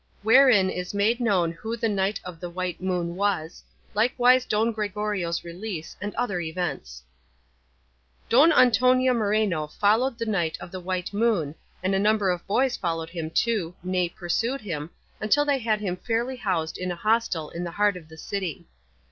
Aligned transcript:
WHEREIN 0.23 0.71
IS 0.71 0.95
MADE 0.95 1.19
KNOWN 1.19 1.51
WHO 1.51 1.77
THE 1.77 1.87
KNIGHT 1.87 2.19
OF 2.25 2.39
THE 2.39 2.49
WHITE 2.49 2.81
MOON 2.81 3.15
WAS; 3.15 3.63
LIKEWISE 3.93 4.45
DON 4.47 4.71
GREGORIO'S 4.71 5.43
RELEASE, 5.43 5.95
AND 6.01 6.15
OTHER 6.15 6.39
EVENTS 6.39 7.03
Don 8.27 8.51
Antonia 8.51 9.13
Moreno 9.13 9.67
followed 9.67 10.17
the 10.17 10.25
Knight 10.25 10.57
of 10.59 10.71
the 10.71 10.79
White 10.79 11.13
Moon, 11.13 11.53
and 11.83 11.93
a 11.93 11.99
number 11.99 12.31
of 12.31 12.47
boys 12.47 12.75
followed 12.75 13.11
him 13.11 13.29
too, 13.29 13.75
nay 13.83 14.09
pursued 14.09 14.61
him, 14.61 14.89
until 15.19 15.45
they 15.45 15.59
had 15.59 15.79
him 15.79 15.95
fairly 15.97 16.37
housed 16.37 16.79
in 16.79 16.89
a 16.91 16.95
hostel 16.95 17.51
in 17.51 17.63
the 17.63 17.69
heart 17.69 17.95
of 17.95 18.09
the 18.09 18.17
city. 18.17 18.65